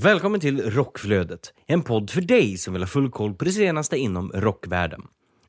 [0.00, 3.96] Välkommen till Rockflödet, en podd för dig som vill ha full koll på det senaste
[3.96, 5.02] inom rockvärlden.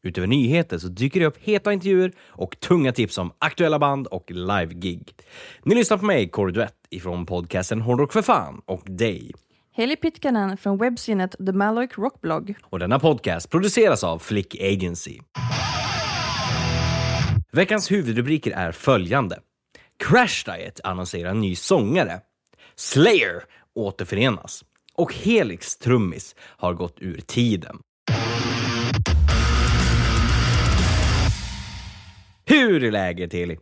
[0.04, 4.32] Utöver nyheter så dyker det upp heta intervjuer och tunga tips om aktuella band och
[4.32, 5.14] live-gig.
[5.64, 9.32] Ni lyssnar på mig, Kåre Duett, ifrån podcasten Hårdrock för fan och dig.
[9.72, 12.56] Heli Pitkanen från webbsinnet The Maloik Rockblog.
[12.64, 15.20] Och denna podcast produceras av Flick Agency.
[17.52, 19.40] Veckans huvudrubriker är följande.
[20.04, 22.22] Crash Diet annonserar en ny sångare.
[22.76, 23.44] Slayer
[23.80, 24.66] återförenas.
[24.94, 27.80] Och Helix trummis har gått ur tiden.
[32.46, 33.58] Hur är läget Heli?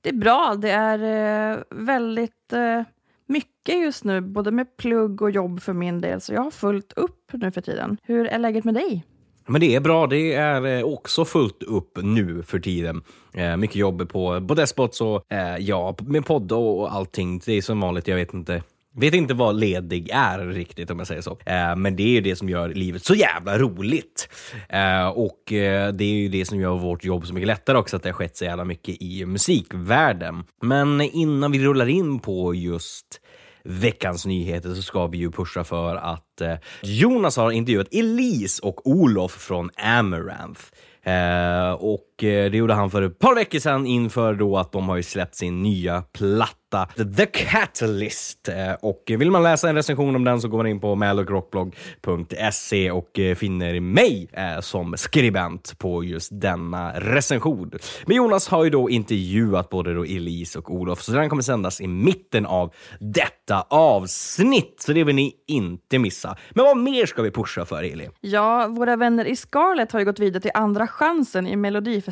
[0.00, 0.54] Det är bra.
[0.58, 2.82] Det är eh, väldigt eh,
[3.26, 6.92] mycket just nu, både med plugg och jobb för min del, så jag har fullt
[6.92, 7.96] upp nu för tiden.
[8.02, 9.04] Hur är läget med dig?
[9.46, 10.06] Men det är bra.
[10.06, 13.02] Det är eh, också fullt upp nu för tiden.
[13.34, 17.40] Eh, mycket jobb på både spots och eh, ja, med podd och allting.
[17.46, 18.08] Det är som vanligt.
[18.08, 18.62] Jag vet inte.
[19.00, 21.38] Vet inte vad ledig är riktigt om jag säger så.
[21.46, 24.28] Eh, men det är ju det som gör livet så jävla roligt.
[24.68, 27.96] Eh, och eh, det är ju det som gör vårt jobb så mycket lättare också
[27.96, 30.44] att det har skett så jävla mycket i musikvärlden.
[30.62, 33.20] Men innan vi rullar in på just
[33.62, 38.86] veckans nyheter så ska vi ju pusha för att eh, Jonas har intervjuat Elise och
[38.86, 40.60] Olof från Amaranth.
[41.02, 44.88] Eh, och Eh, det gjorde han för ett par veckor sedan inför då att de
[44.88, 48.48] har ju släppt sin nya platta The Catalyst.
[48.48, 52.90] Eh, och vill man läsa en recension om den så går man in på malokrockblogg.se
[52.90, 54.30] och eh, finner mig
[54.60, 57.70] som skribent på just denna recension.
[58.06, 61.80] Men Jonas har ju då intervjuat både då Elise och Olof, så den kommer sändas
[61.80, 66.36] i mitten av detta avsnitt, så det vill ni inte missa.
[66.50, 68.08] Men vad mer ska vi pusha för, Eli?
[68.20, 72.07] Ja, våra vänner i Scarlett har ju gått vidare till andra chansen i Melodifestivalen,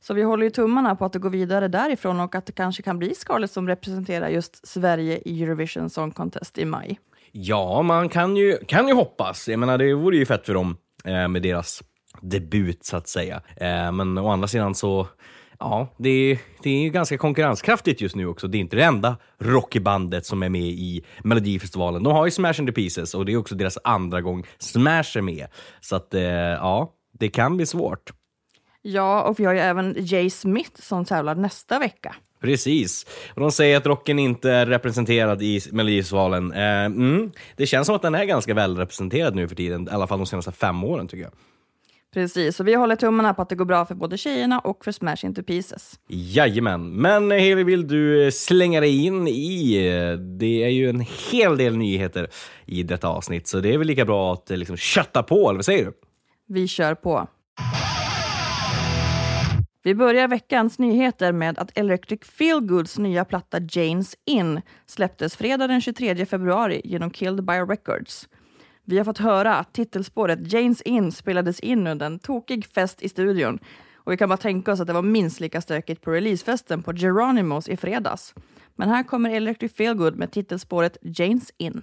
[0.00, 2.82] så vi håller ju tummarna på att det går vidare därifrån och att det kanske
[2.82, 6.98] kan bli Scarlett som representerar just Sverige i Eurovision Song Contest i maj.
[7.32, 9.48] Ja, man kan ju, kan ju hoppas.
[9.48, 11.82] Jag menar, det vore ju fett för dem eh, med deras
[12.20, 13.42] debut, så att säga.
[13.56, 15.06] Eh, men å andra sidan så
[15.60, 18.48] Ja, det är, det är ganska konkurrenskraftigt just nu också.
[18.48, 22.02] Det är inte det enda rockbandet som är med i Melodifestivalen.
[22.02, 25.16] De har ju Smash and the Pieces och det är också deras andra gång Smash
[25.16, 25.46] är med.
[25.80, 28.12] Så att, eh, ja, det kan bli svårt.
[28.92, 32.14] Ja, och vi har ju även Jay Smith som tävlar nästa vecka.
[32.40, 33.06] Precis.
[33.34, 36.52] Och de säger att rocken inte är representerad i Melodifestivalen.
[36.52, 37.30] Eh, mm.
[37.56, 40.18] Det känns som att den är ganska väl representerad nu för tiden, i alla fall
[40.18, 41.32] de senaste fem åren tycker jag.
[42.14, 44.92] Precis, så vi håller tummarna på att det går bra för både tjejerna och för
[44.92, 46.00] Smash Into Pieces.
[46.08, 50.88] Jajamän, men eh, Heli vill du eh, slänga dig in i, eh, det är ju
[50.88, 52.28] en hel del nyheter
[52.66, 55.64] i detta avsnitt, så det är väl lika bra att liksom kötta på, eller vad
[55.64, 55.92] säger du?
[56.48, 57.28] Vi kör på.
[59.88, 65.80] Vi börjar veckans nyheter med att Electric Feelgoods nya platta Janes In släpptes fredag den
[65.80, 68.28] 23 februari genom Killed by Records.
[68.84, 73.08] Vi har fått höra att titelspåret Janes In spelades in under en tokig fest i
[73.08, 73.58] studion
[73.94, 76.92] och vi kan bara tänka oss att det var minst lika stökigt på releasefesten på
[76.92, 78.34] Geronimos i fredags.
[78.76, 81.82] Men här kommer Electric Feelgood med titelspåret Janes In.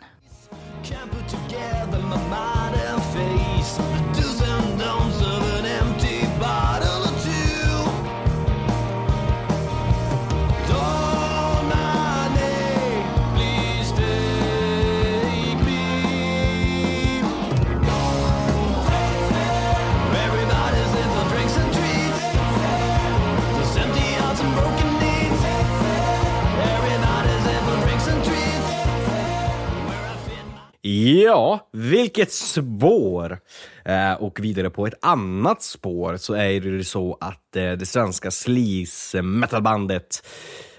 [30.87, 33.39] Ja, vilket spår!
[33.85, 38.31] Eh, och vidare på ett annat spår så är det så att eh, det svenska
[38.31, 40.27] sleaze metalbandet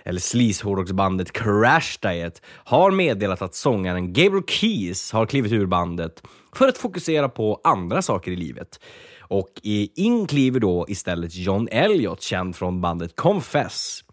[0.05, 6.23] eller sleaze hårdrocksbandet Crash Diet har meddelat att sångaren Gabriel Keys har klivit ur bandet
[6.53, 8.81] för att fokusera på andra saker i livet.
[9.20, 9.61] Och
[9.94, 14.05] in kliver då istället John Elliot, känd från bandet Confess.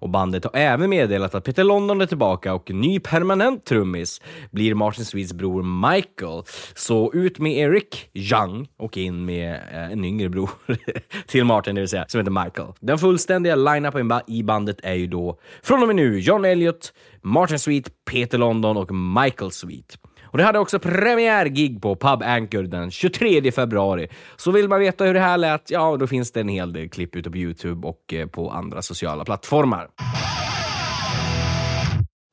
[0.00, 4.74] Och bandet har även meddelat att Peter London är tillbaka och ny permanent trummis blir
[4.74, 6.42] Martin Sweets bror Michael.
[6.74, 10.50] Så ut med Eric Young och in med eh, en yngre bror
[11.26, 12.68] till Martin, det vill säga, som heter Michael.
[12.80, 16.92] Den fullständiga line-upen i bandet är ju då från och med nu John Elliot,
[17.22, 19.98] Martin Sweet, Peter London och Michael Sweet.
[20.30, 24.08] Och det hade också premiärgig på Pub Anchor den 23 februari.
[24.36, 26.88] Så vill man veta hur det här lät, ja då finns det en hel del
[26.88, 29.88] klipp ute på Youtube och eh, på andra sociala plattformar.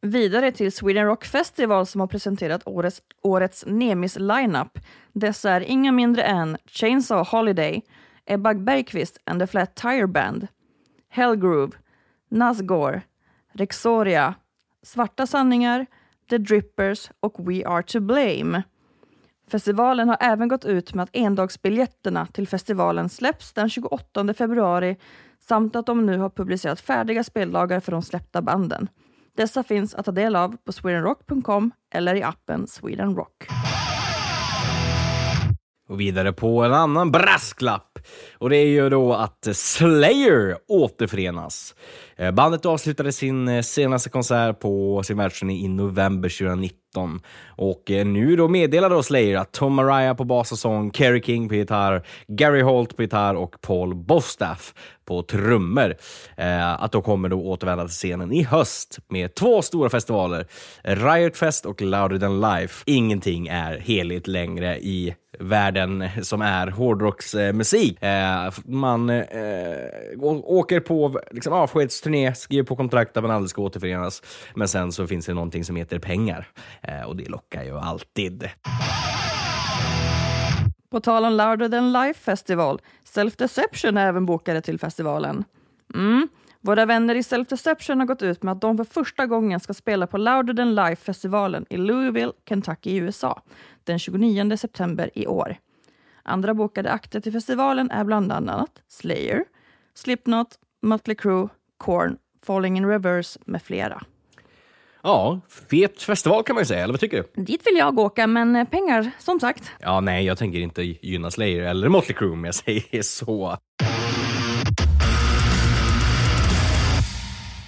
[0.01, 4.79] Vidare till Sweden Rock Festival som har presenterat årets, årets Nemis lineup.
[5.13, 7.81] Dessa är inga mindre än Chainsaw Holiday,
[8.25, 10.47] Ebba Bergqvist and the Flat Tire Band,
[11.09, 11.77] Hellgroove,
[12.29, 13.01] Nazgore,
[13.53, 14.33] Rexoria,
[14.83, 15.85] Svarta sanningar,
[16.29, 18.63] The Drippers och We Are To Blame.
[19.47, 24.97] Festivalen har även gått ut med att endagsbiljetterna till festivalen släpps den 28 februari
[25.39, 28.87] samt att de nu har publicerat färdiga speldagar för de släppta banden.
[29.37, 33.47] Dessa finns att ta del av på swedenrock.com eller i appen Sweden Rock.
[35.87, 37.99] Och vidare på en annan brasklapp.
[38.37, 41.75] Och det är ju då att Slayer återförenas.
[42.17, 47.21] Eh, bandet avslutade sin eh, senaste konsert på sin världsturné i november 2019.
[47.47, 51.21] Och eh, nu då meddelar då Slayer att Tom Mariah på bas och sång, Kerry
[51.21, 54.73] King på gitarr, Gary Holt på gitarr och Paul Bostaff
[55.05, 55.95] på trummor.
[56.37, 60.47] Eh, att de kommer då återvända till scenen i höst med två stora festivaler,
[60.83, 62.83] Riot Fest och Louder Than Life.
[62.85, 68.03] Ingenting är heligt längre i världen som är hårdrocksmusik.
[68.03, 69.25] Eh, man eh,
[70.23, 71.53] åker på liksom,
[72.05, 74.21] turné, skriver på kontrakt där man aldrig ska återförenas.
[74.55, 76.47] Men sen så finns det någonting som heter pengar
[76.81, 78.49] eh, och det lockar ju alltid.
[80.89, 85.43] På tal om Louder Than Life Festival, Self Deception är även bokade till festivalen.
[85.93, 86.27] Mm.
[86.61, 89.73] Våra vänner i Self Deception har gått ut med att de för första gången ska
[89.73, 93.41] spela på Louder Than Life-festivalen i Louisville, Kentucky i USA
[93.83, 95.57] den 29 september i år.
[96.23, 99.43] Andra bokade akter till festivalen är bland annat Slayer,
[99.93, 104.03] Slipknot, Mötley Crüe, Korn, Falling in Reverse med flera.
[105.03, 105.39] Ja,
[105.69, 107.43] fet festival kan man ju säga, eller vad tycker du?
[107.43, 109.71] Dit vill jag åka, men eh, pengar, som sagt.
[109.79, 113.57] Ja, nej, jag tänker inte gynna Slayer eller Motley Crue om jag säger så.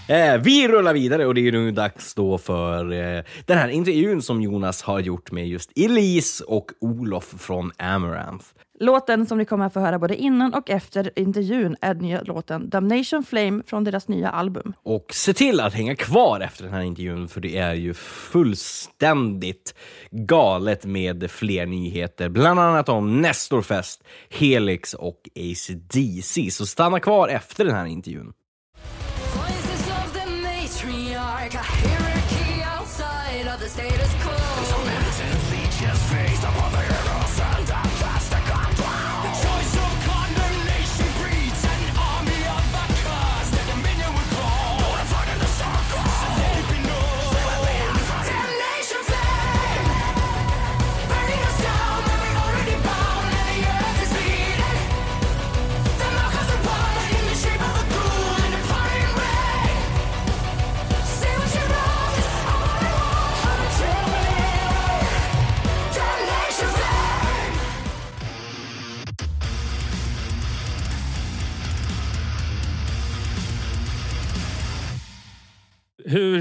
[0.10, 4.21] Eh, vi rullar vidare och det är nu dags då för eh, den här intervjun
[4.21, 8.45] som Jonas har gjort med just Elise och Olof från Amaranth.
[8.79, 12.21] Låten som ni kommer att få höra både innan och efter intervjun är den nya
[12.21, 14.74] låten Damnation Flame från deras nya album.
[14.83, 19.75] Och se till att hänga kvar efter den här intervjun för det är ju fullständigt
[20.12, 22.29] galet med fler nyheter.
[22.29, 26.51] Bland annat om Nestorfest, Helix och ACDC.
[26.51, 28.33] Så stanna kvar efter den här intervjun.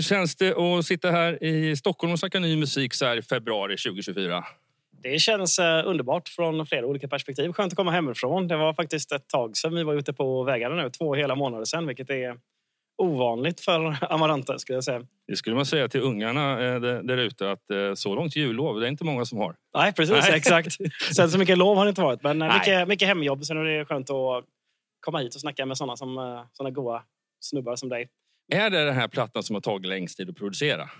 [0.07, 3.77] Känns det att sitta här i Stockholm och snacka ny musik så här i februari
[3.77, 4.45] 2024?
[5.03, 7.53] Det känns eh, underbart från flera olika perspektiv.
[7.53, 8.49] Skönt att komma hemifrån.
[8.49, 10.91] Det var faktiskt ett tag sedan vi var ute på vägarna nu.
[10.91, 12.39] Två hela månader sedan, vilket är
[12.99, 15.07] ovanligt för Amaranta skulle jag säga.
[15.29, 18.87] Det skulle man säga till ungarna eh, där ute att eh, så långt jullov, det
[18.87, 19.57] är inte många som har.
[19.75, 20.17] Nej, precis.
[20.29, 20.37] Nej.
[20.37, 20.77] Exakt.
[21.17, 22.59] Sen så mycket lov har det inte varit, men Nej.
[22.59, 23.45] mycket, mycket hemjobb.
[23.45, 24.45] Sen är det skönt att
[25.01, 27.03] komma hit och snacka med såna, som, såna goa
[27.41, 28.09] snubbar som dig.
[28.49, 30.91] Är det den här plattan som har tagit längst tid att producera?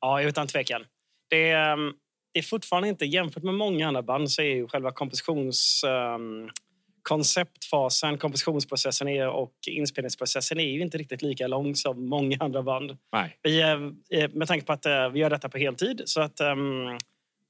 [0.00, 0.84] Ja, utan tvekan.
[1.30, 1.92] Det är, ehm,
[2.32, 5.84] det är fortfarande inte, jämfört med många andra band, så är ju själva kompositions...
[5.86, 6.50] ehm,
[7.02, 12.96] konceptfasen, kompositionsprocessen är, och inspelningsprocessen är ju inte riktigt lika lång som många andra band.
[13.12, 13.38] Nej.
[13.42, 16.98] Vi, eh, med tanke på att eh, vi gör detta på heltid så att ehm,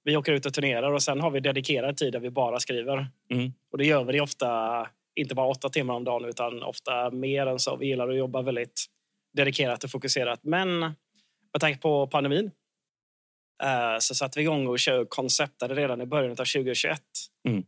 [0.05, 3.07] vi åker ut och turnerar och sen har vi dedikerad tid där vi bara skriver.
[3.31, 3.53] Mm.
[3.73, 7.59] Och det gör vi ofta, inte bara åtta timmar om dagen utan ofta mer än
[7.59, 7.77] så.
[7.77, 8.87] Vi gillar att jobba väldigt
[9.33, 10.41] dedikerat och fokuserat.
[10.43, 12.51] Men med tanke på pandemin
[13.63, 17.01] eh, så satte vi igång och konceptade redan i början av 2021.
[17.49, 17.65] Mm.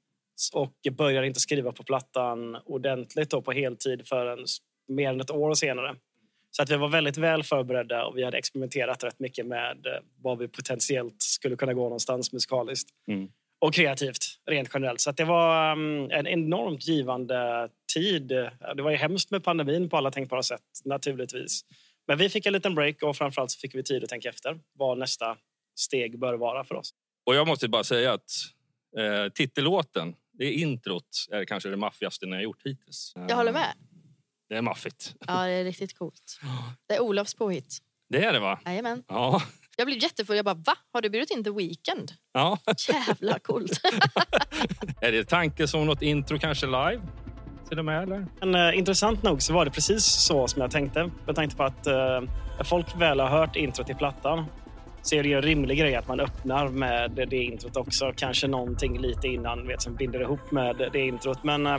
[0.53, 4.47] Och började inte skriva på plattan ordentligt då på heltid förrän
[4.89, 5.97] mer än ett år senare.
[6.51, 9.93] Så att vi var väldigt väl förberedda och vi hade experimenterat rätt mycket med eh,
[10.23, 12.91] vad vi potentiellt skulle kunna gå någonstans musikaliskt.
[13.09, 13.29] Mm.
[13.65, 15.01] Och kreativt, rent generellt.
[15.01, 18.27] Så att det var mm, en enormt givande tid.
[18.77, 21.65] Det var ju hemskt med pandemin på alla tänkbara sätt, naturligtvis.
[22.07, 24.61] Men vi fick en liten break och framförallt så fick vi tid att tänka efter
[24.73, 25.37] vad nästa
[25.79, 26.95] steg bör vara för oss.
[27.27, 28.31] Och jag måste bara säga att
[28.99, 33.13] eh, titellåten, det är introt, är kanske det maffigaste ni har gjort hittills.
[33.29, 33.75] Jag håller med.
[34.49, 35.15] Det är maffigt.
[35.27, 36.41] Ja, det är riktigt coolt.
[36.89, 37.79] Det är Olofs påhitt.
[38.09, 38.61] Det är det va?
[38.65, 39.03] Jajamän.
[39.09, 39.43] Ja.
[39.77, 40.37] Jag blev jättefull.
[40.37, 40.75] Jag bara, va?
[40.93, 42.13] Har du bjudit in The Weeknd?
[42.33, 42.59] ja.
[42.89, 43.81] Jävla coolt.
[45.01, 47.01] Är det tanke som något intro kanske live?
[47.69, 48.27] Till och med eller?
[48.41, 51.11] Men eh, intressant nog så var det precis så som jag tänkte.
[51.27, 51.95] Jag tänkte på att eh,
[52.57, 54.45] när folk väl har hört intro till plattan
[55.03, 58.13] så är det ju en rimlig grej att man öppnar med det, introt också.
[58.17, 61.45] Kanske någonting lite innan vet, som binder ihop med det introt.
[61.45, 61.79] Men eh,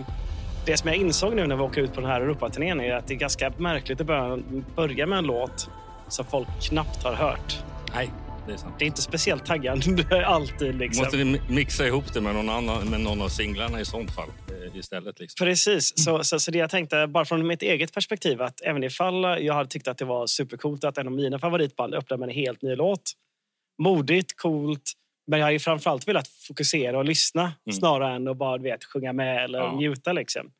[0.65, 3.07] det som jag insåg nu när vi åker ut på den här Europaturnén är att
[3.07, 4.07] det är ganska märkligt att
[4.75, 5.69] börja med en låt
[6.07, 7.63] som folk knappt har hört.
[7.95, 8.11] Nej,
[8.47, 8.75] det är sant.
[8.79, 10.75] Det är inte speciellt taggande alltid.
[10.75, 11.03] Liksom.
[11.03, 14.29] Måste ni mixa ihop det med någon, annan, med någon av singlarna i sånt fall
[14.29, 15.19] eh, istället?
[15.19, 15.45] Liksom.
[15.45, 15.93] Precis.
[15.95, 19.53] Så, så, så det jag tänkte, bara från mitt eget perspektiv, att även ifall jag
[19.53, 22.61] hade tyckt att det var supercoolt att en av mina favoritband öppnade med en helt
[22.61, 23.11] ny låt.
[23.83, 24.91] Modigt, coolt,
[25.27, 29.13] men jag har ju framförallt velat fokusera och lyssna snarare än att bara vet, sjunga
[29.13, 29.75] med eller Ja.
[29.75, 30.13] njuta.
[30.13, 30.51] Liksom.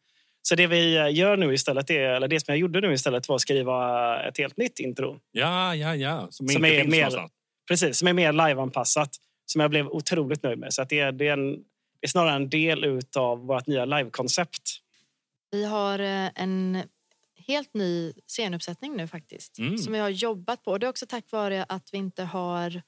[0.48, 3.36] Så det vi gör nu istället, är, eller det som jag gjorde nu istället var
[3.36, 5.20] att skriva ett helt nytt intro.
[5.32, 6.28] Ja, ja, ja.
[6.30, 7.32] Som, Som inte är finns mer- någonstans.
[7.68, 9.10] Precis, som är mer liveanpassat.
[9.46, 10.74] Som jag blev otroligt nöjd med.
[10.74, 11.62] Så att det, är, det, är en, det
[12.02, 14.62] är snarare en del av vårt nya livekoncept.
[15.52, 16.82] Vi har eh, en
[17.48, 19.60] helt ny scenuppsättning nu faktiskt.
[19.60, 19.78] Mm.
[19.78, 20.72] Som vi har jobbat på.
[20.72, 22.82] Och det är också tack vare att vi inte har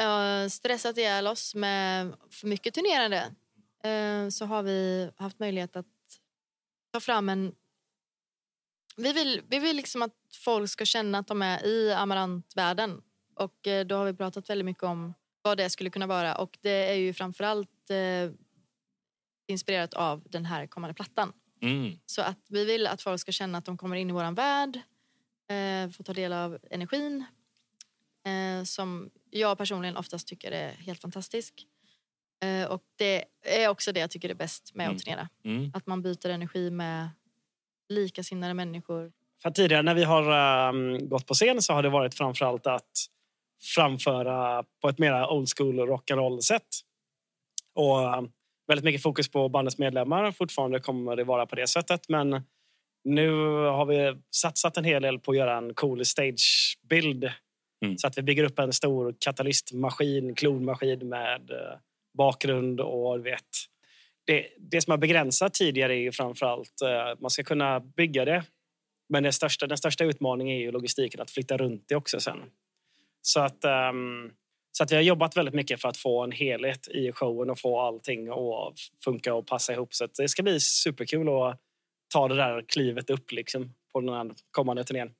[0.00, 3.24] eh, stressat ihjäl oss med för mycket turnerande.
[3.84, 5.86] Eh, så har vi haft möjlighet att
[6.92, 7.54] ta fram en...
[8.96, 13.02] Vi vill, vi vill liksom att folk ska känna att de är i Amarantvärlden.
[13.34, 16.34] Och eh, då har vi pratat väldigt mycket om vad det skulle kunna vara.
[16.34, 18.32] Och det är ju framförallt eh,
[19.46, 21.32] inspirerat av den här kommande plattan.
[21.62, 21.98] Mm.
[22.06, 24.76] Så att vi vill att folk ska känna att de kommer in i våran värld,
[25.48, 27.24] eh, får ta del av energin
[28.26, 31.66] eh, som jag personligen oftast tycker är helt fantastisk.
[32.42, 34.96] Eh, och det är också det jag tycker är bäst med Mm.
[34.96, 35.28] att turnera.
[35.44, 35.70] Mm.
[35.74, 37.08] Att man byter energi med
[37.88, 39.12] likasinnade människor.
[39.42, 40.32] För tidigare när vi har
[40.68, 42.90] ehm, gått på scen så har det varit framförallt att
[43.74, 46.66] framföra på ett mer old school rock'n'roll sätt.
[47.74, 48.30] Och ehm,
[48.68, 50.32] väldigt mycket fokus på bandets medlemmar.
[50.32, 52.08] Fortfarande kommer det vara på det sättet.
[52.08, 52.42] Men
[53.04, 57.30] nu har vi satsat en hel del på att göra en cool stagebild.
[57.84, 57.98] Mm.
[57.98, 61.78] Så att vi bygger upp en stor katalystmaskin, klonmaskin med eh,
[62.18, 63.44] bakgrund och du vet.
[64.26, 68.24] Det, det som har begränsat tidigare är ju framförallt eh, att man ska kunna bygga
[68.24, 68.44] det
[69.10, 72.38] men den största, den största utmaningen är ju logistiken att flytta runt det också sen.
[73.22, 74.32] Så att, um,
[74.72, 77.58] så att vi har jobbat väldigt mycket för att få en helhet i showen och
[77.58, 78.74] få allting att
[79.04, 79.94] funka och passa ihop.
[79.94, 81.60] Så att det ska bli superkul att
[82.12, 85.10] ta det där klivet upp liksom, på den här kommande turnén.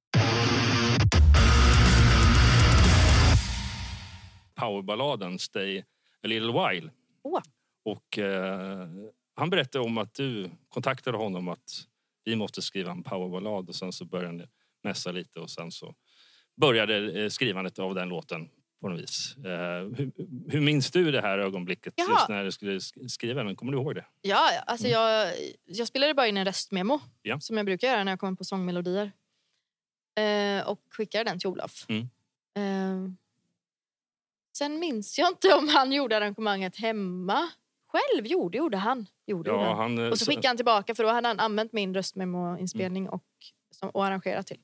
[4.54, 5.82] Powerballaden Stay
[6.24, 6.90] a little while.
[7.22, 7.40] Åh.
[7.84, 8.88] Och eh,
[9.36, 11.86] han berättade om att du kontaktade honom att
[12.24, 14.46] vi måste skriva en powerballad och sen så började ni
[14.82, 15.94] mässa lite och sen så
[16.60, 18.48] började eh, skrivandet av den låten
[18.80, 19.36] på något vis.
[19.36, 20.12] Eh, hur,
[20.50, 22.08] hur minns du det här ögonblicket Jaha.
[22.10, 23.56] just när du skulle sk- skriva den?
[23.56, 24.04] Kommer du ihåg det?
[24.22, 25.32] Ja, alltså jag,
[25.64, 27.40] jag spelade bara in en röstmemo Ja.
[27.40, 29.12] som jag brukar göra när jag kommer på sångmelodier.
[30.18, 31.86] Eh, och skickade den till Olof.
[31.88, 33.16] Mm.
[34.57, 37.49] Sen minns jag inte om han gjorde arrangemanget hemma
[37.88, 38.26] själv.
[38.26, 39.07] Jo, det gjorde han.
[39.26, 39.76] Gjorde Ja, han.
[39.78, 43.09] han, eh, Och så så- skickade han tillbaka för då hade han använt min röstmemo-inspelning
[43.09, 43.25] och,
[43.75, 44.59] som, och arrangerat till.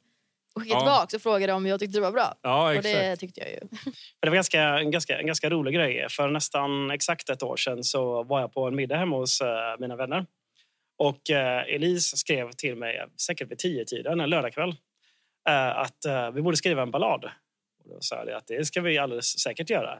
[0.54, 0.84] Och skickade Ja.
[0.84, 2.34] tillbaka och frågade om jag tyckte det var bra.
[2.42, 2.94] Ja, Och exakt.
[2.94, 3.58] det tyckte jag ju.
[4.20, 6.06] Det var ganska, en, ganska, en ganska rolig grej.
[6.10, 9.48] För nästan exakt ett år sedan så var jag på en middag hemma hos eh,
[9.78, 10.26] mina vänner.
[10.98, 14.74] Och eh, Elise skrev till mig, säkert vid tio tiden en lördagkväll,
[15.74, 15.98] att
[16.34, 17.30] vi borde skriva en ballad.
[17.86, 19.98] Och då sa jag att det ska vi alldeles säkert göra.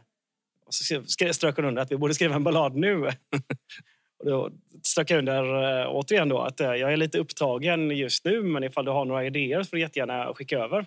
[0.66, 1.02] Och så
[1.32, 3.06] strök hon under att vi borde skriva en ballad nu.
[4.18, 4.50] och då
[4.82, 8.64] strök jag under eh, återigen då att eh, jag är lite upptagen just nu men
[8.64, 10.86] ifall du har några idéer så får du jättegärna skicka över.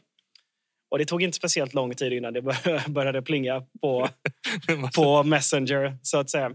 [0.91, 4.09] Och det tog inte speciellt lång tid innan det bör- började plinga på,
[4.95, 6.51] på Messenger, så att säga.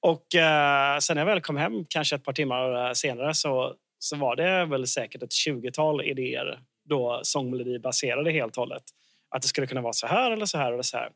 [0.00, 3.74] Och eh, sen när jag väl kom hem, kanske ett par timmar eh, senare, så,
[3.98, 8.82] så var det väl säkert ett 20-tal idéer då sångmelodi baserade helt och hållet.
[9.30, 11.12] Att det skulle kunna vara så här eller så här eller så här.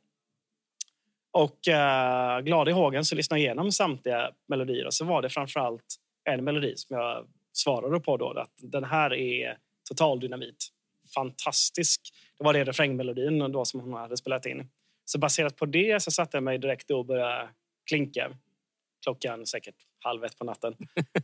[1.30, 5.30] Och eh, glad i hågen så lyssnade jag igenom samtliga melodier och så var det
[5.30, 8.30] framförallt en melodi som jag svarade på då.
[8.30, 10.68] Att den här är total dynamit.
[11.14, 12.00] Fantastisk.
[12.38, 14.68] Det var det refrängmelodin då som hon hade spelat in.
[15.04, 17.48] Så baserat på det så satte jag mig direkt och började
[17.86, 18.36] klinka.
[19.02, 20.74] klockan säkert halv ett på natten.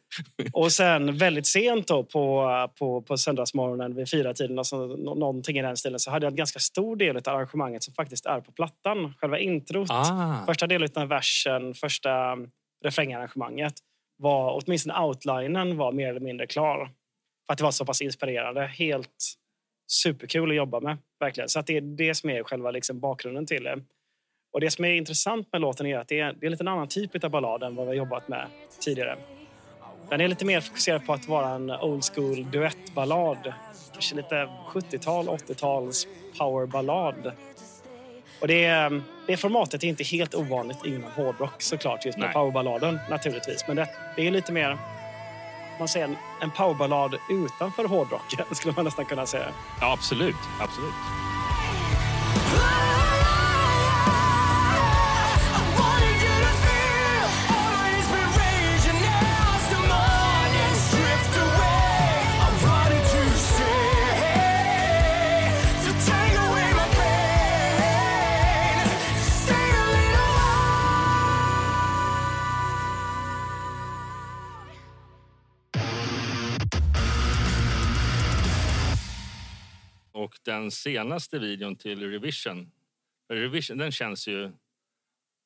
[0.52, 2.46] och sen väldigt sent då på,
[2.78, 6.26] på, på söndagsmorgonen vid fyra tiden och så, nå- någonting i den stilen så hade
[6.26, 9.14] jag en ganska stor del av arrangemanget som faktiskt är på plattan.
[9.20, 10.46] Själva introt, Ah.
[10.46, 12.36] första delen av versen, första
[12.84, 13.74] refrängarrangemanget
[14.16, 16.90] var åtminstone outlinen var mer eller mindre klar.
[17.46, 18.66] För att det var så pass inspirerande.
[18.66, 19.34] Helt
[19.92, 20.96] superkul att jobba med.
[21.20, 21.48] Verkligen.
[21.48, 23.80] Så att det är det som är själva liksom bakgrunden till det.
[24.52, 26.68] Och det som är intressant med låten är att det är, det är lite en
[26.68, 28.46] annan typ av ballad än vad vi har jobbat med
[28.80, 29.16] tidigare.
[30.08, 33.52] Den är lite mer fokuserad på att vara en old school duettballad.
[33.92, 36.06] Kanske lite 70-tal, 80-tals
[36.38, 37.32] powerballad.
[38.40, 42.34] Och det, är- det formatet är inte helt ovanligt inom hårdrock såklart, just med Nej.
[42.34, 43.64] powerballaden naturligtvis.
[43.68, 44.78] Men det, det är lite mer,
[45.78, 49.46] man säger en, en powerballad utanför hårdrocken skulle man nästan kunna säga.
[49.80, 50.36] Ja, absolut.
[50.60, 50.94] absolut.
[80.60, 82.70] Den senaste videon till Revision,
[83.28, 84.52] Revision den känns ju...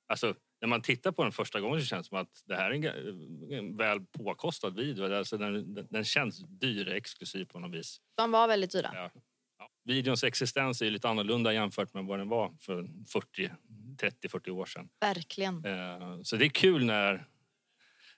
[0.06, 2.71] Alltså, när man tittar på den första gången så känns det som att det här
[2.71, 5.14] är en, väl påkostad video.
[5.14, 8.00] Alltså, den, den, den känns dyr exklusiv på något vis.
[8.14, 8.90] De var väldigt dyra.
[8.94, 9.11] Ja.
[9.59, 9.71] Ja.
[9.85, 13.50] Videons existens är lite annorlunda jämfört med vad den var för 40,
[13.97, 14.88] 30-40 år sedan.
[15.00, 15.64] Verkligen.
[15.64, 17.26] Eh, Så det är kul när,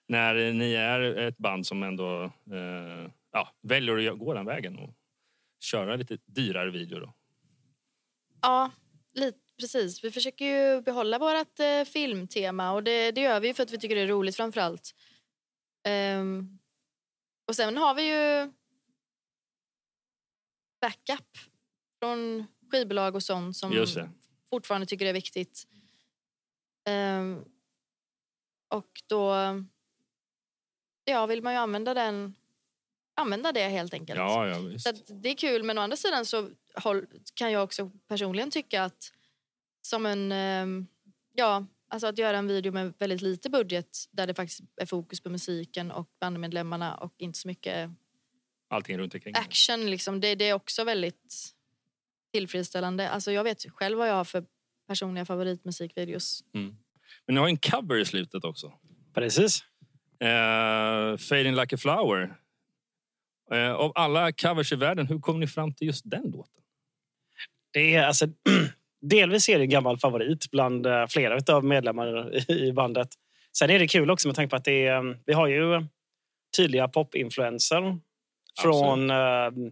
[0.06, 4.94] när ni är ett band som ändå eh, ja, väljer att gå den vägen och
[5.60, 7.00] köra lite dyrare video.
[7.00, 7.14] Då.
[8.42, 8.70] Ja,
[9.14, 10.04] lite, precis.
[10.04, 13.78] Vi försöker ju behålla vårt eh, filmtema och det, det gör vi för att vi
[13.78, 14.94] tycker det är roligt framför allt.
[15.84, 16.58] Ehm,
[17.46, 18.52] och sen har vi ju
[20.80, 21.38] backup
[21.98, 23.86] från skivbolag och sånt som
[24.50, 25.66] fortfarande tycker det är viktigt.
[26.84, 27.44] Ehm,
[28.68, 29.34] och då
[31.04, 32.34] ja, vill man ju använda den
[33.16, 34.18] använda det helt enkelt.
[34.18, 34.82] Ja, ja, visst.
[34.82, 36.50] Så att det är kul, men å andra sidan så
[37.34, 39.12] kan jag också personligen tycka att
[39.82, 40.32] som en...
[40.32, 40.86] ehm,
[41.34, 45.20] ja, alltså att göra en video med väldigt lite budget där det faktiskt är fokus
[45.20, 47.90] på musiken och bandmedlemmarna och inte så mycket
[48.68, 49.34] Allting runt omkring.
[49.36, 49.90] action.
[49.90, 51.52] Liksom, det, det är också väldigt
[52.32, 53.10] tillfredsställande.
[53.10, 54.44] Alltså jag vet själv vad jag har för
[54.88, 56.44] personliga favoritmusikvideos.
[56.54, 56.76] Mm.
[57.26, 58.72] Men ni har en cover i slutet också.
[59.14, 59.64] Precis.
[60.20, 62.36] Eh, Fading like a flower.
[63.52, 66.62] Eh, av alla covers i världen, hur kom ni fram till just den låten?
[67.72, 68.26] Det är alltså,
[69.00, 73.08] delvis är det en gammal favorit bland eh, flera av medlemmar i- bandet.
[73.58, 75.86] Sen är det kul också med tanke på att det är, eh, vi har ju
[76.56, 77.98] tydliga popinfluenser.
[78.62, 79.70] Från eh,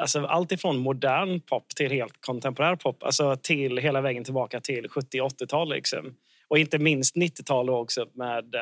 [0.00, 3.02] alltså allt ifrån modern pop till helt kontemporär pop.
[3.02, 5.68] Alltså till hela vägen tillbaka till 70 80-tal.
[5.70, 6.14] Liksom.
[6.48, 8.60] Och inte minst 90-tal också med eh,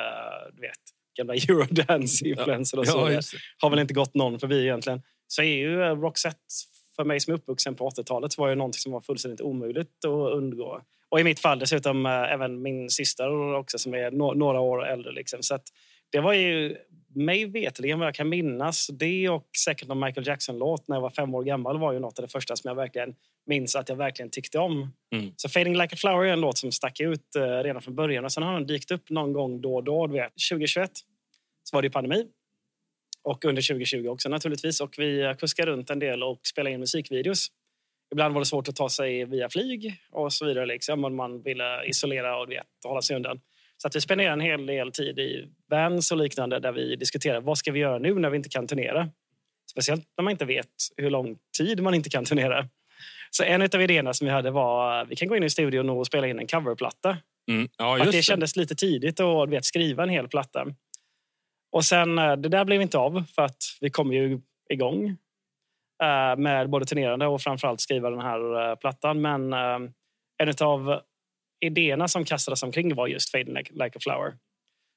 [0.52, 0.80] du vet,
[1.16, 3.10] gamla eurodance-influenser och så.
[3.10, 3.20] Ja,
[3.58, 5.02] har väl inte gått någon förbi egentligen.
[5.28, 6.38] Så är ju eh, Roxette,
[6.96, 10.04] för mig som är uppvuxen på 80-talet, så var ju någonting som var fullständigt omöjligt
[10.04, 10.80] att undgå.
[11.08, 14.86] Och i mitt fall dessutom eh, även min syster också som är no- några år
[14.86, 15.12] äldre.
[15.12, 15.42] Liksom.
[15.42, 15.58] Så
[16.12, 16.76] det var ju
[17.16, 18.86] mig vetligen vad jag kan minnas.
[18.86, 22.18] Det och säkert någon Michael Jackson-låt när jag var fem år gammal var ju något
[22.18, 23.14] av det första som jag verkligen
[23.46, 24.92] minns att jag verkligen tyckte om.
[25.12, 25.32] Mm.
[25.36, 28.24] Så Fading Like a Flower är en låt som stack ut eh, redan från början
[28.24, 30.06] och sen har den dykt upp någon gång då och då.
[30.06, 30.32] Du vet.
[30.50, 30.90] 2021
[31.62, 32.26] så var det ju pandemi.
[33.22, 34.80] Och under 2020 också naturligtvis.
[34.80, 37.48] Och vi eh, kuskade runt en del och spelade in musikvideos.
[38.12, 40.66] Ibland var det svårt att ta sig via flyg och så vidare.
[40.66, 41.04] Liksom.
[41.04, 43.40] om Man ville isolera och vet, hålla sig undan.
[43.86, 47.40] Så att vi spenderade en hel del tid i vans och liknande där vi diskuterade
[47.40, 49.08] vad ska vi göra nu när vi inte kan turnera.
[49.70, 52.68] Speciellt när man inte vet hur lång tid man inte kan turnera.
[53.30, 55.90] Så en av idéerna som vi hade var att vi kan gå in i studion
[55.90, 57.16] och spela in en coverplatta.
[57.50, 57.68] Mm.
[57.78, 58.22] Ja, det det.
[58.22, 60.66] kändes lite tidigt att vet, skriva en hel platta.
[61.72, 65.08] Och sen, eh, det där blev inte av för att vi kom ju igång
[66.02, 69.20] eh, med både turnerande och framförallt skriva den här eh, plattan.
[69.20, 69.52] Men
[70.38, 71.00] en av
[71.60, 74.32] idéerna som kastades omkring var just Fading like, like a flower.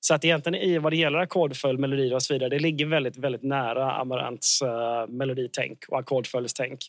[0.02, 3.18] Så att egentligen i vad det gäller ackordföljd, melodier och så vidare, det ligger väldigt,
[3.18, 6.80] väldigt nära Amarants uh, meloditänk och ackordföljdstänk.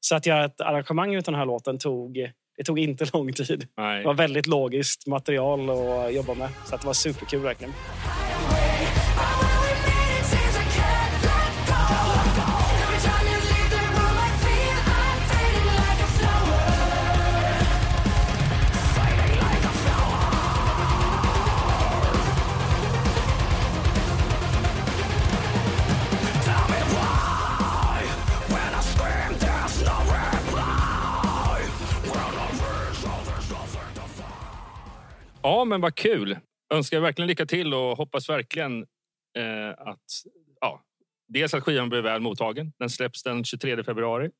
[0.00, 3.68] Så att göra ett arrangemang utan den här låten tog, det tog inte lång tid.
[3.76, 3.98] Nej.
[3.98, 6.48] Det var väldigt logiskt material att jobba med.
[6.64, 7.72] Så att det var superkul verkligen.
[35.42, 36.38] Ja, men vad kul.
[36.74, 38.82] Önskar er verkligen lycka till och hoppas verkligen
[39.38, 40.04] eh, att
[40.60, 40.82] ja,
[41.28, 42.72] dels att skivan blir väl mottagen.
[42.78, 44.30] Den släpps den 23 februari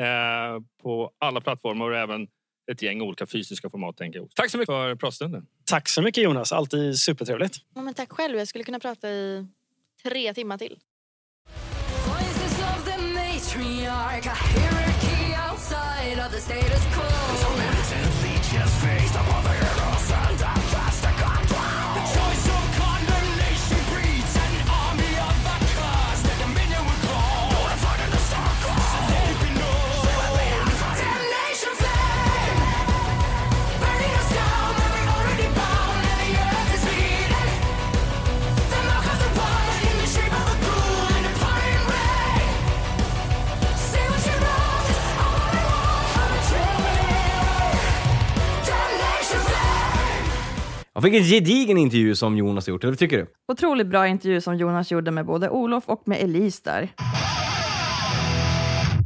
[0.00, 2.28] eh, på alla plattformar och även
[2.72, 3.96] ett gäng olika fysiska format.
[3.96, 4.30] Tänker jag.
[4.34, 5.46] Tack så mycket för pratstunden.
[5.64, 7.56] Tack så mycket Jonas, alltid supertrevligt.
[7.74, 8.38] Ja, men tack själv.
[8.38, 9.46] Jag skulle kunna prata i
[10.02, 10.78] tre timmar till.
[50.98, 53.26] Jag fick en gedigen intervju som Jonas gjort, eller vad tycker du?
[53.52, 56.88] Otroligt bra intervju som Jonas gjorde med både Olof och med Elise där.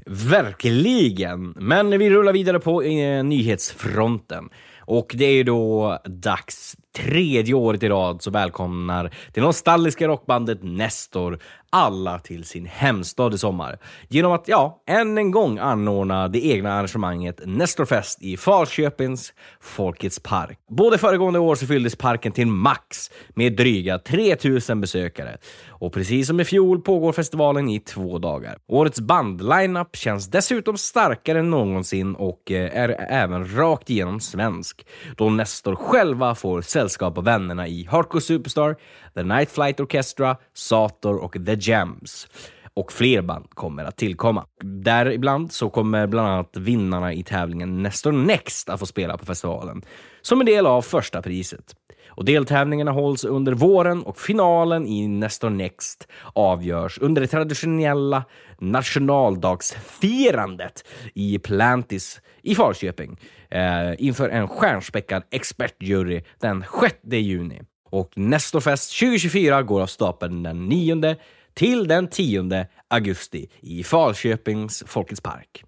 [0.06, 1.54] Verkligen!
[1.56, 4.48] Men vi rullar vidare på eh, nyhetsfronten.
[4.80, 6.76] Och det är ju då dags.
[6.96, 11.38] Tredje året i rad så välkomnar det nostalgiska rockbandet Nestor
[11.72, 13.78] alla till sin hemstad i sommar.
[14.08, 20.58] Genom att, ja, än en gång anordna det egna arrangemanget Nestorfest i Falköpings Folkets Park.
[20.68, 25.38] Både föregående år så fylldes parken till max med dryga 3000 besökare.
[25.68, 28.58] Och precis som i fjol pågår festivalen i två dagar.
[28.68, 34.86] Årets bandlineup känns dessutom starkare än någonsin och eh, är även rakt igenom svensk.
[35.16, 38.76] Då Nestor själva får sällskap av vännerna i Hardcore Superstar,
[39.14, 42.28] The Night Flight Orchestra, Sator och The Gems.
[42.74, 44.46] Och fler band kommer att tillkomma.
[44.62, 49.82] Däribland så kommer bland annat vinnarna i tävlingen Nestor Next att få spela på festivalen
[50.22, 51.74] som en del av första priset.
[52.14, 58.24] Och deltävlingarna hålls under våren och finalen i Nestor Next avgörs under det traditionella
[58.58, 63.20] nationaldagsfirandet i Plantis i Falköping
[63.50, 67.60] eh, inför en stjärnspäckad expertjury den 6 juni.
[67.90, 71.16] Och Nestorfest 2024 går av stapeln den 9
[71.54, 75.64] till den 10 augusti i Falköpings Folkets Park.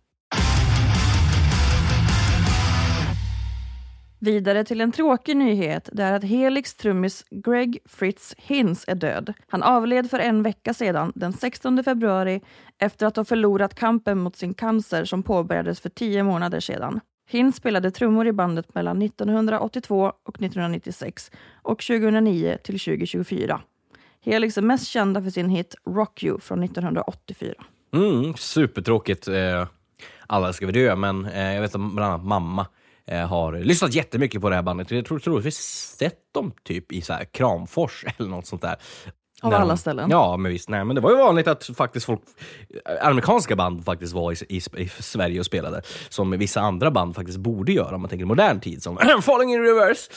[4.25, 5.89] Vidare till en tråkig nyhet.
[5.93, 9.33] Det är att Helix trummis Greg Fritz Hinz är död.
[9.49, 12.41] Han avled för en vecka sedan, den 16 februari,
[12.79, 17.01] efter att ha förlorat kampen mot sin cancer som påbörjades för tio månader sedan.
[17.29, 21.31] Hinz spelade trummor i bandet mellan 1982 och 1996
[21.63, 23.61] och 2009 till 2024.
[24.25, 27.55] Helix är mest kända för sin hit Rock You från 1984.
[27.93, 29.29] Mm, supertråkigt.
[29.29, 29.67] Eh,
[30.27, 32.67] alla ska vi dö, men eh, jag vet att bland annat mamma
[33.13, 34.91] har lyssnat jättemycket på det här bandet.
[34.91, 35.57] Jag tror troligtvis
[35.99, 38.77] sett dem typ i så här Kramfors eller något sånt där.
[39.43, 40.11] Av När alla ställen.
[40.11, 40.69] Ja, men visst.
[40.69, 42.21] Nej, men det var ju vanligt att faktiskt folk,
[43.01, 45.83] eh, amerikanska band faktiskt var i, i, i Sverige och spelade.
[46.09, 48.83] Som vissa andra band faktiskt borde göra om man tänker modern tid.
[48.83, 50.11] Som Falling in reverse.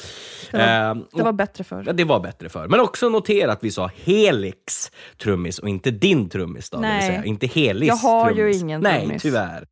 [0.52, 1.84] Det var, Eh, det var bättre förr.
[1.88, 2.68] Ja, det var bättre för.
[2.68, 6.70] Men också notera att vi sa Helix trummis och inte din trummis.
[6.70, 7.22] Då, Nej.
[7.26, 8.62] Inte Helis Jag har ju trummis.
[8.62, 9.22] ingen Nej, trummis.
[9.22, 9.68] tyvärr.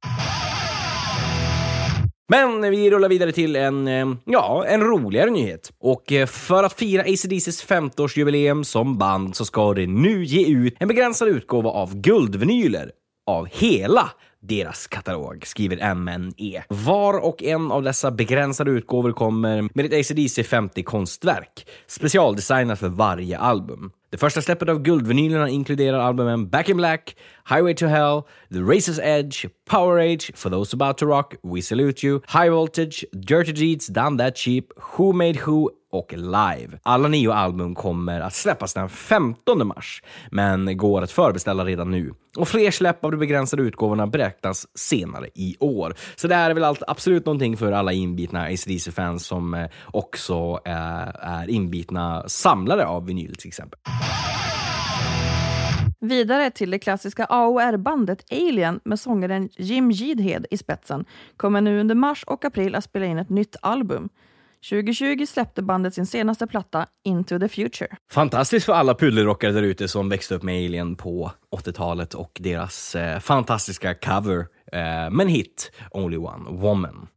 [2.28, 5.72] Men vi rullar vidare till en, eh, ja, en roligare nyhet.
[5.80, 10.76] Och eh, för att fira ACDCs 50-årsjubileum som band så ska det nu ge ut
[10.80, 12.92] en begränsad utgåva av guldvinyler
[13.28, 14.12] av hela
[14.42, 16.64] deras katalog, skriver MNE.
[16.70, 23.38] Var och en av dessa begränsade utgåvor kommer med ett ACDC 50-konstverk, specialdesignat för varje
[23.38, 23.92] album.
[24.16, 27.16] Det första släppet av guldvinylerna inkluderar albumen Back in Black,
[27.50, 32.08] Highway to Hell, The Racer's Edge, Power Age, For Those About to Rock, We Salute
[32.08, 36.80] You, High Voltage, Dirty Deeds, Done That Cheap, Who Made Who och Live.
[36.84, 42.14] Alla nio album kommer att släppas den 15 mars, men går att förbeställa redan nu.
[42.38, 45.96] Och fler släpp av de begränsade utgåvorna beräknas senare i år.
[46.16, 50.60] Så det här är väl allt, absolut någonting för alla inbitna ACDC-fans som eh, också
[50.66, 53.80] eh, är inbitna samlare av vinyl till exempel.
[56.00, 61.06] Vidare till det klassiska AOR-bandet Alien med sångaren Jim Gidhed i spetsen
[61.38, 64.10] kommer nu under mars och april att spela in ett nytt album.
[64.70, 67.98] 2020 släppte bandet sin senaste platta Into the Future.
[68.12, 72.96] Fantastiskt för alla pudelrockare där ute som växte upp med Alien på 80-talet och deras
[72.96, 74.40] eh, fantastiska cover
[74.72, 77.08] eh, men hit, Only One Woman.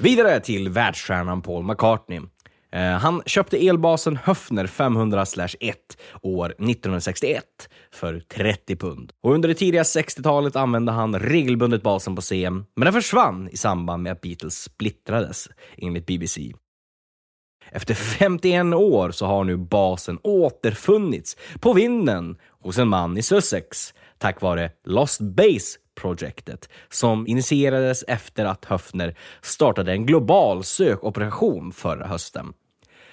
[0.00, 2.20] Vidare till världsstjärnan Paul McCartney.
[2.72, 5.74] Eh, han köpte elbasen Höfner 500-1
[6.22, 7.44] år 1961
[7.92, 9.12] för 30 pund.
[9.22, 13.56] Och under det tidiga 60-talet använde han regelbundet basen på scen, men den försvann i
[13.56, 16.52] samband med att Beatles splittrades, enligt BBC.
[17.70, 23.94] Efter 51 år så har nu basen återfunnits på vinden hos en man i Sussex
[24.18, 32.52] tack vare Lost Base-projektet som initierades efter att Höfner startade en global sökoperation förra hösten.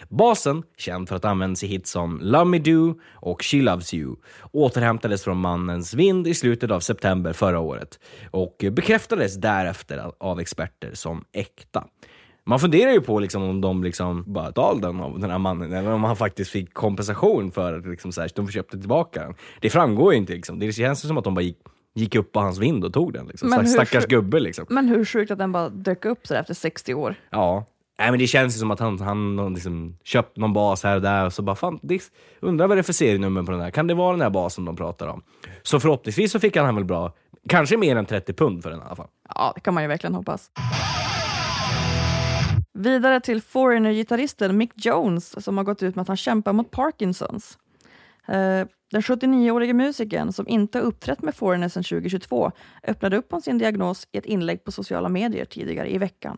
[0.10, 4.16] Basen, känd för att användas i hits som Love Me Do och She Loves You,
[4.52, 8.00] återhämtades från mannens vind i slutet av september förra året
[8.32, 11.88] och bekräftades därefter av experter som äkta.
[12.50, 15.74] Man funderar ju på liksom om de liksom bara tal den av den här mannen
[15.74, 19.36] eller om han faktiskt fick kompensation för att liksom så här, de köpte tillbaka den.
[19.60, 20.34] Det framgår ju inte.
[20.34, 20.60] Liksom.
[20.60, 21.58] Det känns som att de bara gick,
[21.96, 23.28] gick upp på hans vind och tog den.
[23.28, 23.50] Liksom.
[23.50, 24.66] Men Stack, hur stackars gubbe liksom.
[24.70, 27.16] Men hur sjukt att den bara dök upp så efter 60 år.
[27.30, 27.66] Ja.
[28.00, 30.96] Nej, men det känns ju som att han, han har liksom köpt någon bas här
[30.96, 32.02] och där och så bara fan, det,
[32.40, 33.72] undrar vad det är för serienummer på den här.
[33.72, 35.24] Kan det vara den här basen de pratar om?
[35.64, 37.14] Så förhoppningsvis så fick han väl bra,
[37.50, 39.08] kanske mer än 30 pund för den i alla fall.
[39.36, 40.52] Ja, det kan man ju verkligen hoppas.
[42.74, 47.58] Vidare till Foreigner-gitarristen Mick Jones som har gått ut med att han kämpar mot Parkinsons.
[48.28, 52.52] Eh, den 79-årige musikern som inte uppträtt med Foreigner sedan 2022
[52.84, 56.38] öppnade upp om sin diagnos i ett inlägg på sociala medier tidigare i veckan.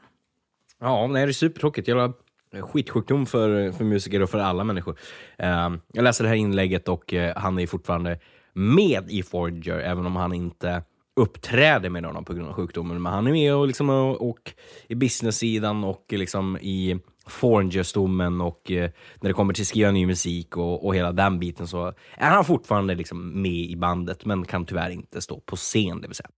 [0.81, 1.87] Ja, nej, det är supertråkigt.
[1.87, 2.13] Jävla
[2.61, 4.99] skitsjukdom för, för musiker och för alla människor.
[5.37, 8.19] Eh, jag läste det här inlägget och eh, han är fortfarande
[8.53, 10.83] med i Forger, även om han inte
[11.15, 13.01] uppträder med honom på grund av sjukdomen.
[13.01, 14.53] Men han är med och, liksom, och, och
[14.87, 18.89] i business-sidan och liksom i Forger-stommen och eh,
[19.21, 22.45] när det kommer till skriva ny musik och, och hela den biten så är han
[22.45, 26.29] fortfarande liksom med i bandet men kan tyvärr inte stå på scen, det vill säga.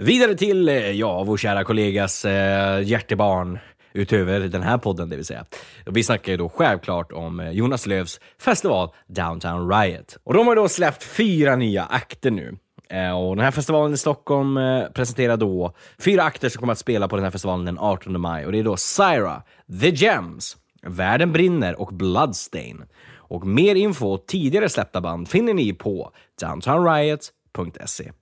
[0.00, 3.58] Vidare till, eh, ja, vår kära kollegas eh, hjärtebarn
[3.92, 5.44] utöver den här podden, det vill säga.
[5.86, 10.18] Vi snackar ju då självklart om eh, Jonas Lövs festival Downtown Riot.
[10.24, 12.56] Och de har då släppt fyra nya akter nu.
[12.90, 14.58] Eh, och den här festivalen i Stockholm
[14.94, 18.46] presenterar då fyra akter som kommer att spela på den här festivalen den 18 maj.
[18.46, 19.42] Och det är då Syra,
[19.80, 22.84] The Gems, Världen brinner och Bloodstain.
[23.14, 28.12] Och mer info och tidigare släppta band finner ni på downtownriot.se.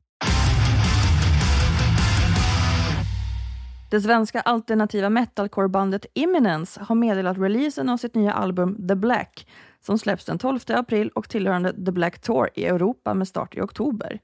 [3.90, 9.46] Det svenska alternativa metalcorebandet Imminence har meddelat releasen av sitt nya album The Black
[9.80, 13.60] som släpps den 12 april och tillhörande The Black Tour i Europa med start i
[13.60, 14.20] oktober.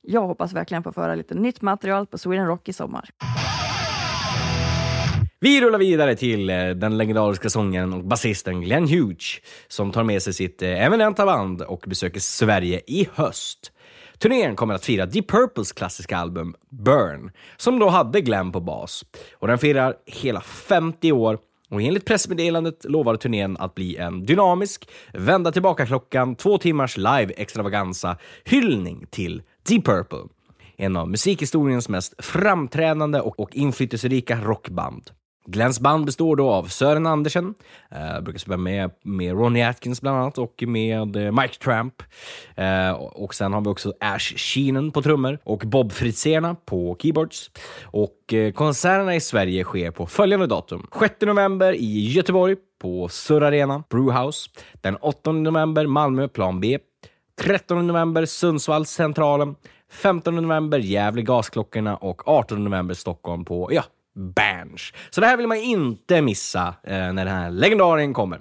[0.00, 3.10] Jag hoppas verkligen på att få höra lite nytt material på Sweden Rock i sommar.
[5.40, 10.22] Vi rullar vidare till eh, den legendariska sångaren och basisten Glenn Hughes som tar med
[10.22, 13.71] sig sitt eh, eminenta band och besöker Sverige i höst.
[14.22, 19.04] Turnén kommer att fira Deep Purples klassiska album Burn, som då hade Glenn på bas.
[19.32, 21.38] Och den firar hela 50 år
[21.70, 28.16] och enligt pressmeddelandet lovar turnén att bli en dynamisk, vända tillbaka-klockan, två timmars live extravaganza
[28.44, 30.24] hyllning till Deep Purple.
[30.76, 35.10] En av musikhistoriens mest framträdande och, och inflytelserika rockband.
[35.44, 37.54] Glens band består då av Sören Andersen,
[37.90, 42.02] eh, brukar spela med, med Ronnie Atkins bland annat och med eh, Mike Tramp.
[42.56, 47.50] Eh, och sen har vi också Ash Sheenan på trummor och Bob Fritzena på keyboards.
[47.82, 50.86] Och eh, konserterna i Sverige sker på följande datum.
[50.98, 54.50] 6 november i Göteborg på Surr Arena, Brewhouse.
[54.80, 56.78] Den 8 november Malmö, Plan B.
[57.40, 59.54] 13 november Sundsvall, Centralen.
[59.92, 64.92] 15 november Gävle, Gasklockorna och 18 november Stockholm på, ja, Berns.
[65.10, 68.40] Så det här vill man inte missa eh, när den här legendarien kommer.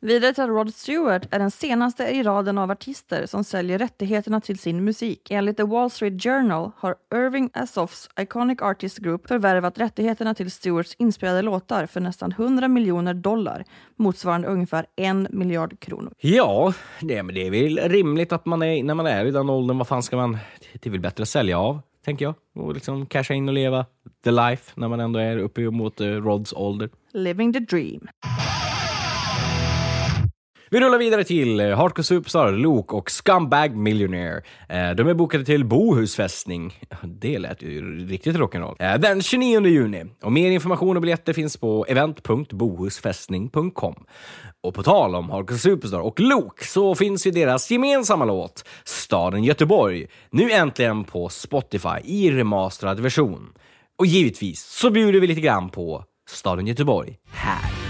[0.00, 4.40] Vidare till att Rod Stewart är den senaste i raden av artister som säljer rättigheterna
[4.40, 5.30] till sin musik.
[5.30, 10.94] Enligt The Wall Street Journal har Irving Azoffs Iconic Artist Group förvärvat rättigheterna till Stewarts
[10.98, 13.64] inspelade låtar för nästan 100 miljoner dollar,
[13.96, 16.12] motsvarande ungefär en miljard kronor.
[16.20, 19.50] Ja, det, men det är väl rimligt att man är, när man är i den
[19.50, 20.38] åldern, vad fan ska man...
[20.82, 22.34] Väl bättre sälja av, tänker jag.
[22.54, 23.86] Och liksom casha in och leva
[24.24, 26.90] the life när man ändå är uppe mot uh, Rods ålder.
[27.12, 28.08] Living the dream.
[30.70, 34.42] Vi rullar vidare till eh, Hardcore Superstar, Luke och Scumbag Millionaire.
[34.68, 36.74] Eh, de är bokade till Bohus fästning.
[37.02, 38.76] Det lät ju riktigt rock'n'roll.
[38.78, 40.04] Eh, den 29 juni.
[40.22, 43.94] Och mer information och biljetter finns på event.bohusfästning.com.
[44.62, 49.44] Och på tal om Hardcore Superstar och Luke så finns ju deras gemensamma låt Staden
[49.44, 53.48] Göteborg nu äntligen på Spotify i remasterad version.
[53.98, 57.87] Och givetvis så bjuder vi lite grann på Staden Göteborg här.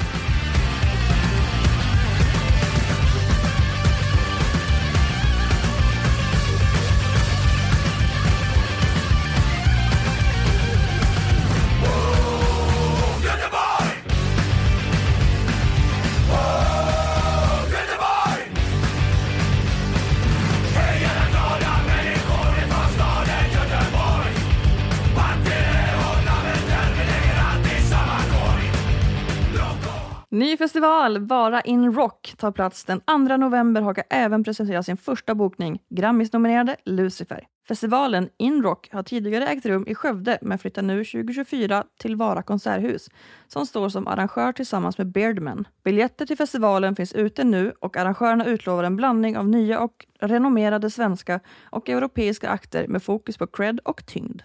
[30.38, 34.96] Ny festival, Vara in Rock, tar plats den 2 november och har även presenterat sin
[34.96, 37.46] första bokning, Grammis-nominerade Lucifer.
[37.68, 42.42] Festivalen In Rock har tidigare ägt rum i Skövde men flyttar nu 2024 till Vara
[42.42, 43.09] konserthus
[43.46, 45.68] som står som arrangör tillsammans med Beardman.
[45.85, 50.90] Biljetter till festivalen finns ute nu och arrangörerna utlovar en blandning av nya och renommerade
[50.90, 54.42] svenska och europeiska akter med fokus på cred och tyngd.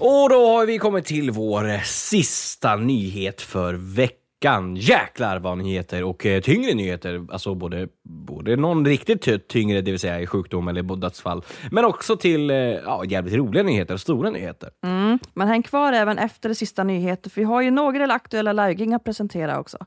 [0.00, 4.76] Och då har vi kommit till vår eh, sista nyhet för veckan.
[4.76, 7.26] Jäklar vad nyheter och eh, tyngre nyheter.
[7.32, 12.16] Alltså både, både någon riktigt tyngre, det vill säga i sjukdom eller dödsfall, men också
[12.16, 14.70] till eh, ja, jävligt roliga nyheter och stora nyheter.
[14.84, 15.18] Mm.
[15.34, 18.94] Men häng kvar även efter det sista nyheter för vi har ju några aktuella lägen
[18.94, 19.78] att presentera också.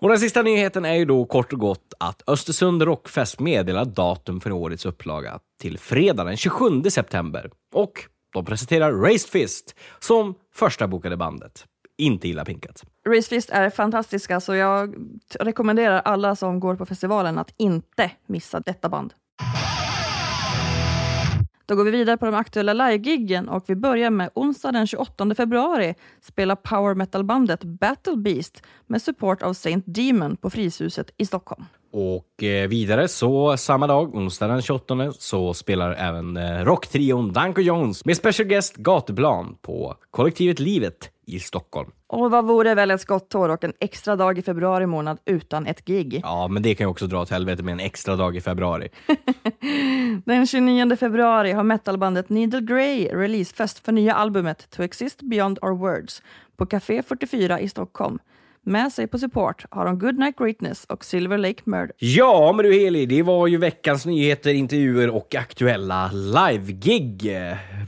[0.00, 4.40] Och den sista nyheten är ju då kort och gott att Östersund Rockfest meddelar datum
[4.40, 7.50] för årets upplaga till fredag den 27 september.
[7.74, 11.64] Och de presenterar Raised Fist som första bokade bandet.
[11.96, 12.84] Inte illa pinkat.
[13.08, 14.94] Raised Fist är fantastiska så jag
[15.40, 19.14] rekommenderar alla som går på festivalen att inte missa detta band.
[21.68, 25.34] Då går vi vidare på de aktuella livegiggen och vi börjar med onsdag den 28
[25.34, 31.64] februari spelar power metal-bandet Battle Beast med support av Saint Demon på Fryshuset i Stockholm.
[31.92, 37.60] Och eh, vidare så samma dag, onsdag den 28, så spelar även eh, rocktrion Danko
[37.60, 41.90] Jones med special guest Gatuplan på kollektivet Livet i Stockholm.
[42.06, 45.84] Och vad vore väl ett skottår och en extra dag i februari månad utan ett
[45.84, 46.20] gig?
[46.22, 48.88] Ja, men det kan ju också dra åt helvete med en extra dag i februari.
[50.24, 55.76] Den 29 februari har metalbandet Needle Grey releasefest för nya albumet To Exist Beyond Our
[55.76, 56.22] Words
[56.56, 58.18] på Café 44 i Stockholm.
[58.68, 61.92] Med sig på support har de Goodnight Greatness och Silver Lake Murder.
[61.98, 67.36] Ja, men du Heli, det var ju veckans nyheter, intervjuer och aktuella live-gig.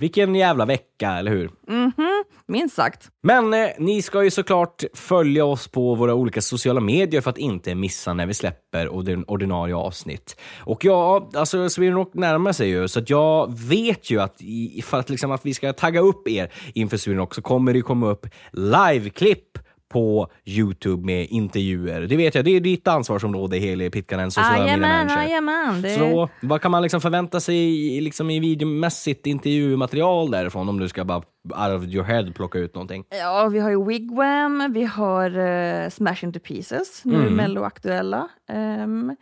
[0.00, 1.50] Vilken jävla vecka, eller hur?
[1.68, 3.08] Mhm, minst sagt.
[3.22, 7.38] Men eh, ni ska ju såklart följa oss på våra olika sociala medier för att
[7.38, 10.40] inte missa när vi släpper ordin- ordinarie avsnitt.
[10.60, 14.82] Och ja, alltså Sweden Rock närmar sig ju, så att jag vet ju att i,
[14.84, 17.80] för att, liksom, att vi ska tagga upp er inför Sweden Rock så kommer det
[17.80, 19.58] komma upp live-klipp
[19.92, 22.00] på Youtube med intervjuer.
[22.00, 25.22] Det vet jag, det är ditt ansvarsområde, Heli Pitkanen, sociala Jajamän, mediemanager.
[25.28, 25.82] jajamän.
[25.82, 25.90] Det...
[25.94, 27.56] Så vad kan man liksom förvänta sig
[27.96, 32.58] i, liksom i videomässigt intervjumaterial därifrån om du ska bara out of your head plocka
[32.58, 33.04] ut någonting?
[33.10, 37.34] Ja, vi har ju Wigwam, vi har uh, Smash Into Pieces, nu Mm.
[37.34, 38.28] Mello-aktuella.
[38.50, 39.16] Ehm,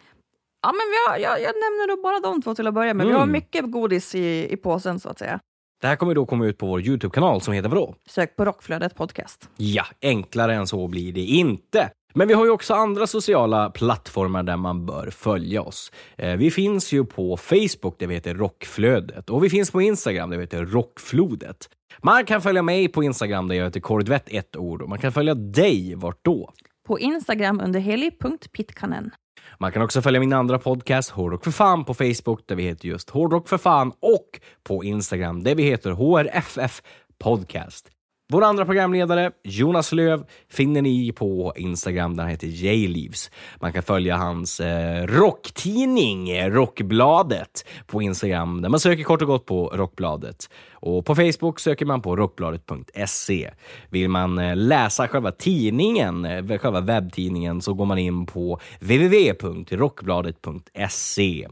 [0.62, 3.06] ja, men har, jag, jag nämner då bara de två till att börja med.
[3.06, 3.32] Vi har Mm.
[3.32, 5.40] mycket godis i, i påsen så att säga.
[5.80, 7.94] Det här kommer då komma ut på vår Youtube-kanal som heter vadå?
[8.08, 9.48] Sök på Rockflödet podcast.
[9.56, 11.90] Ja, enklare än så blir det inte.
[12.14, 15.92] Men vi har ju också andra sociala plattformar där man bör följa oss.
[16.16, 20.30] Eh, Vi finns ju på Facebook där vi heter Rockflödet och vi finns på Instagram
[20.30, 21.68] där vi heter Rockflodet.
[22.02, 25.12] Man kan följa mig på Instagram där jag heter Kordvett ett ord och man kan
[25.12, 26.52] följa dig vart då?
[26.88, 29.10] På Instagram under heli.pitkanen.
[29.58, 32.88] Man kan också följa min andra podcast Hårdrock för fan på Facebook där vi heter
[32.88, 36.82] just Hårdrock för fan och på Instagram där vi heter HRFF
[37.18, 37.90] Podcast.
[38.32, 43.30] Vår andra programledare, Jonas Löv, finner ni på Instagram där han heter J-Leaves.
[43.60, 49.28] Man kan följa hans eh, rocktidning, eh, Rockbladet, på Instagram där man söker kort och
[49.28, 50.50] gott på Rockbladet.
[50.72, 53.50] Och på Facebook söker man på rockbladet.se.
[53.90, 61.48] Vill man eh, läsa själva tidningen, eh, själva webbtidningen, så går man in på www.rockbladet.se.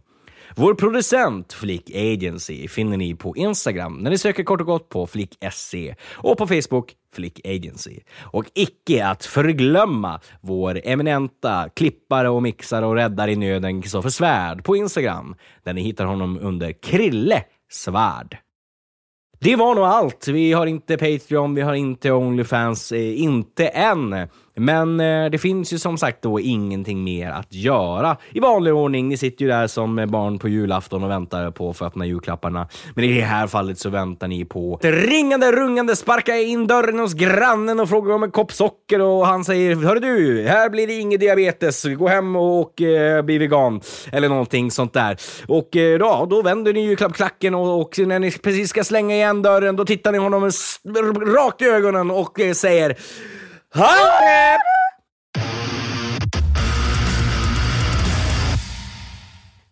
[0.58, 5.06] Vår producent Flick Agency finner ni på Instagram när ni söker kort och gott på
[5.06, 8.00] Flick.se och på Facebook Flick Agency.
[8.20, 14.64] Och icke att förglömma vår eminenta klippare och mixare och räddare i nöden Kristoffer Svärd
[14.64, 18.38] på Instagram där ni hittar honom under Krille Svärd.
[19.40, 20.28] Det var nog allt.
[20.28, 24.28] Vi har inte Patreon, vi har inte Onlyfans, eh, inte än.
[24.56, 29.08] Men eh, det finns ju som sagt då ingenting mer att göra i vanlig ordning.
[29.08, 32.68] Ni sitter ju där som barn på julafton och väntar på att få öppna julklapparna.
[32.94, 36.98] Men i det här fallet så väntar ni på ett ringande, rungande sparka in dörren
[36.98, 40.86] hos grannen och frågar om en kopp socker och han säger Hör du, här blir
[40.86, 41.84] det ingen diabetes.
[41.84, 43.80] Gå hem och eh, bli vegan.
[44.12, 45.16] Eller någonting sånt där.
[45.48, 49.14] Och eh, då, då vänder ni ju klacken och, och när ni precis ska slänga
[49.14, 50.50] igen dörren då tittar ni honom
[51.36, 52.52] rakt i ögonen och eh,
[53.74, 54.58] ha det!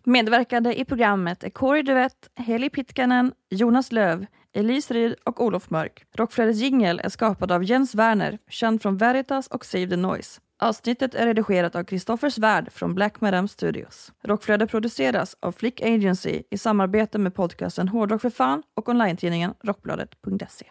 [0.03, 6.03] Medverkande i programmet är Kåre Duvett, Heli Pitkanen, Jonas Löv, Elise Ryd och Olof Mörk.
[6.15, 10.41] Rockflödets jingel är skapad av Jens Werner, känd från Veritas och Save the Noise.
[10.59, 14.11] Avsnittet är redigerat av Kristoffer Svärd från Black Madame Studios.
[14.23, 20.65] Rockflödet produceras av Flick Agency i samarbete med podcasten Hårdrock för fan och online-tidningen Rockbladet.se.